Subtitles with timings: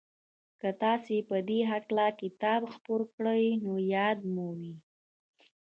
[0.59, 3.25] که تاسې په دې هکله کتاب خپور کړ
[3.63, 4.73] نو ياد مو وي.